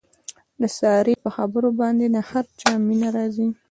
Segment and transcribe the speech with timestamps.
[0.61, 3.49] د سارې په خبرو باندې د هر چا مینه راځي.